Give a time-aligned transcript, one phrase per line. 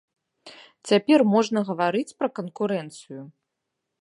[0.91, 3.21] Цяпер можна гаварыць пра канкурэнцыю?